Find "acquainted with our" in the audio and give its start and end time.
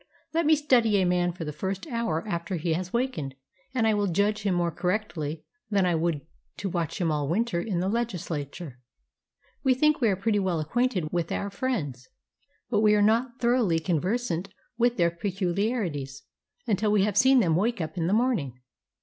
10.59-11.51